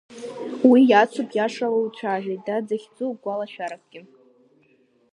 [0.69, 4.01] Уи иацуп Иашала уцәажәеит, дад захьӡу гәалашәаракгьы.